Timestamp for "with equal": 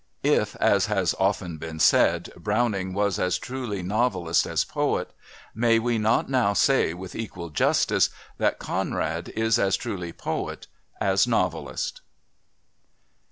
6.95-7.51